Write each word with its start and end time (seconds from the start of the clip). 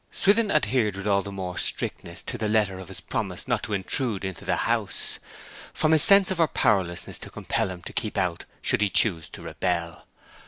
Swithin 0.11 0.49
adhered 0.49 0.95
with 0.95 1.05
all 1.05 1.21
the 1.21 1.31
more 1.31 1.59
strictness 1.59 2.23
to 2.23 2.35
the 2.35 2.49
letter 2.49 2.79
of 2.79 2.87
his 2.87 2.99
promise 2.99 3.47
not 3.47 3.61
to 3.61 3.73
intrude 3.73 4.25
into 4.25 4.43
the 4.43 4.55
house, 4.55 5.19
from 5.73 5.91
his 5.91 6.01
sense 6.01 6.31
of 6.31 6.39
her 6.39 6.47
powerlessness 6.47 7.19
to 7.19 7.29
compel 7.29 7.69
him 7.69 7.83
to 7.83 7.93
keep 7.93 8.17
out 8.17 8.45
should 8.63 8.81
he 8.81 8.89
choose 8.89 9.29
to 9.29 9.43
rebel. 9.43 10.07